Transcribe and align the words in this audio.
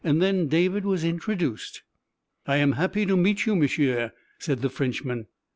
Then 0.03 0.47
David 0.47 0.83
was 0.83 1.03
introduced. 1.03 1.83
"I 2.47 2.55
am 2.57 2.71
happy 2.71 3.05
to 3.05 3.15
meet 3.15 3.45
you, 3.45 3.55
m'sieu," 3.55 4.09
said 4.39 4.63
the 4.63 4.69
Frenchman. 4.71 5.27